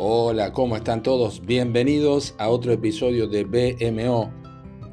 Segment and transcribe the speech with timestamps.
[0.00, 1.44] Hola, ¿cómo están todos?
[1.44, 4.32] Bienvenidos a otro episodio de BMO,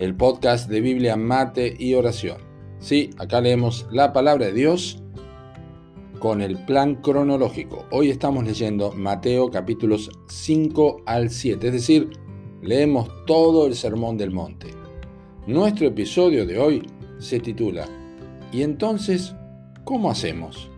[0.00, 2.38] el podcast de Biblia, Mate y Oración.
[2.80, 5.00] Sí, acá leemos la palabra de Dios
[6.18, 7.86] con el plan cronológico.
[7.92, 12.10] Hoy estamos leyendo Mateo capítulos 5 al 7, es decir,
[12.60, 14.66] leemos todo el Sermón del Monte.
[15.46, 16.82] Nuestro episodio de hoy
[17.20, 17.86] se titula
[18.50, 19.32] ¿Y entonces
[19.84, 20.68] cómo hacemos?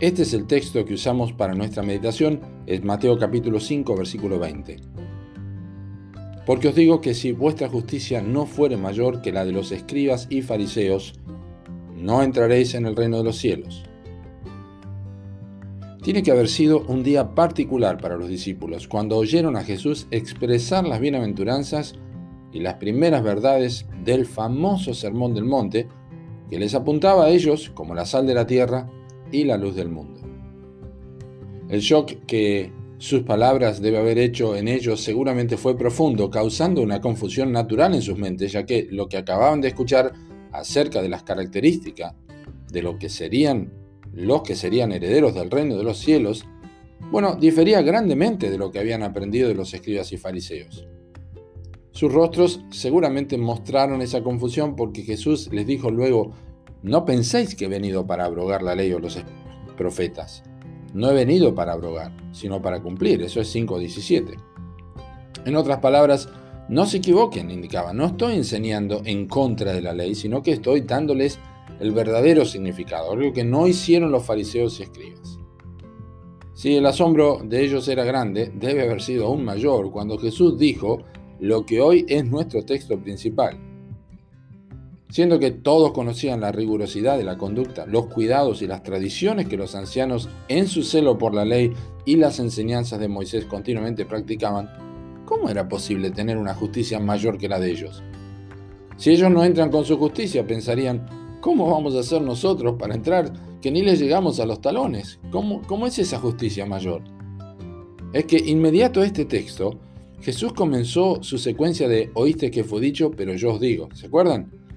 [0.00, 4.76] Este es el texto que usamos para nuestra meditación, es Mateo capítulo 5, versículo 20.
[6.46, 10.28] Porque os digo que si vuestra justicia no fuere mayor que la de los escribas
[10.30, 11.14] y fariseos,
[11.96, 13.82] no entraréis en el reino de los cielos.
[16.00, 20.86] Tiene que haber sido un día particular para los discípulos cuando oyeron a Jesús expresar
[20.86, 21.96] las bienaventuranzas
[22.52, 25.88] y las primeras verdades del famoso Sermón del Monte,
[26.48, 28.88] que les apuntaba a ellos como la sal de la tierra
[29.32, 30.20] y la luz del mundo.
[31.68, 37.00] El shock que sus palabras debe haber hecho en ellos seguramente fue profundo, causando una
[37.00, 40.12] confusión natural en sus mentes, ya que lo que acababan de escuchar
[40.52, 42.14] acerca de las características
[42.70, 43.72] de lo que serían
[44.12, 46.44] los que serían herederos del reino de los cielos,
[47.10, 50.86] bueno, difería grandemente de lo que habían aprendido de los escribas y fariseos.
[51.92, 56.32] Sus rostros seguramente mostraron esa confusión porque Jesús les dijo luego,
[56.82, 59.18] no penséis que he venido para abrogar la ley o los
[59.76, 60.42] profetas.
[60.94, 63.22] No he venido para abrogar, sino para cumplir.
[63.22, 64.36] Eso es 5.17.
[65.44, 66.28] En otras palabras,
[66.68, 67.92] no se equivoquen, indicaba.
[67.92, 71.38] No estoy enseñando en contra de la ley, sino que estoy dándoles
[71.80, 75.38] el verdadero significado, algo que no hicieron los fariseos y escribas.
[76.54, 81.04] Si el asombro de ellos era grande, debe haber sido aún mayor cuando Jesús dijo
[81.38, 83.67] lo que hoy es nuestro texto principal.
[85.10, 89.56] Siendo que todos conocían la rigurosidad de la conducta, los cuidados y las tradiciones que
[89.56, 91.72] los ancianos, en su celo por la ley
[92.04, 94.68] y las enseñanzas de Moisés continuamente practicaban,
[95.24, 98.02] ¿cómo era posible tener una justicia mayor que la de ellos?
[98.98, 101.06] Si ellos no entran con su justicia, pensarían,
[101.40, 103.32] ¿cómo vamos a hacer nosotros para entrar
[103.62, 105.20] que ni les llegamos a los talones?
[105.30, 107.02] ¿Cómo, cómo es esa justicia mayor?
[108.12, 109.78] Es que inmediato a este texto,
[110.20, 113.88] Jesús comenzó su secuencia de oíste que fue dicho, pero yo os digo.
[113.94, 114.67] ¿Se acuerdan?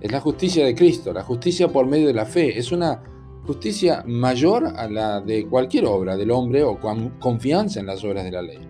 [0.00, 2.58] Es la justicia de Cristo, la justicia por medio de la fe.
[2.58, 3.02] Es una
[3.44, 8.24] justicia mayor a la de cualquier obra del hombre o con confianza en las obras
[8.24, 8.60] de la ley.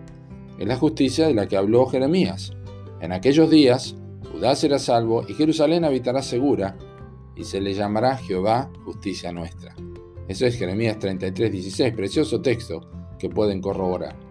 [0.57, 2.53] Es la justicia de la que habló Jeremías.
[2.99, 3.95] En aquellos días,
[4.31, 6.77] Judá será salvo y Jerusalén habitará segura,
[7.35, 9.75] y se le llamará Jehová justicia nuestra.
[10.27, 12.81] Eso es Jeremías 33, 16, precioso texto
[13.17, 14.28] que pueden corroborar.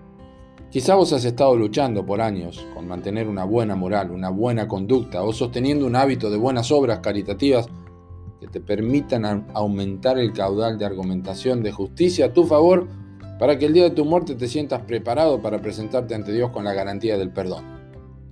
[0.71, 5.23] Quizá vos has estado luchando por años con mantener una buena moral, una buena conducta
[5.23, 7.69] o sosteniendo un hábito de buenas obras caritativas
[8.39, 12.87] que te permitan aumentar el caudal de argumentación de justicia a tu favor
[13.39, 16.65] para que el día de tu muerte te sientas preparado para presentarte ante Dios con
[16.65, 17.65] la garantía del perdón.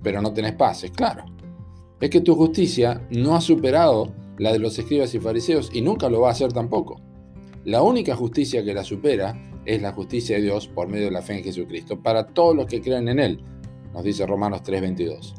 [0.03, 1.25] Pero no tenés paz, es claro.
[1.99, 6.07] Es que tu justicia no ha superado la de los escribas y fariseos y nunca
[6.07, 7.01] lo va a hacer tampoco.
[7.65, 9.33] La única justicia que la supera
[9.67, 12.65] es la justicia de Dios por medio de la fe en Jesucristo, para todos los
[12.65, 13.43] que creen en Él,
[13.93, 15.35] nos dice Romanos 3:22.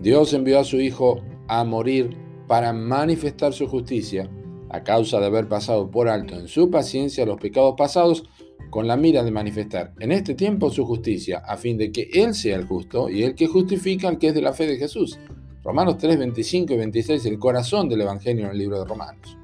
[0.00, 4.30] Dios envió a su Hijo a morir para manifestar su justicia
[4.70, 8.24] a causa de haber pasado por alto en su paciencia los pecados pasados
[8.70, 12.34] con la mira de manifestar en este tiempo su justicia, a fin de que Él
[12.34, 15.18] sea el justo y el que justifica al que es de la fe de Jesús.
[15.62, 19.38] Romanos 3, 25 y 26, el corazón del Evangelio en el libro de Romanos.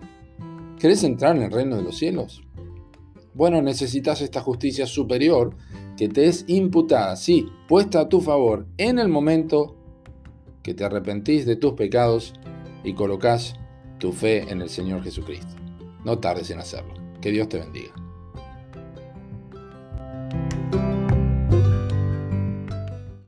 [0.78, 2.42] ¿Querés entrar en el reino de los cielos?
[3.40, 5.56] Bueno, necesitas esta justicia superior
[5.96, 9.78] que te es imputada, sí, puesta a tu favor en el momento
[10.62, 12.34] que te arrepentís de tus pecados
[12.84, 13.54] y colocas
[13.96, 15.54] tu fe en el Señor Jesucristo.
[16.04, 16.92] No tardes en hacerlo.
[17.22, 17.99] Que Dios te bendiga.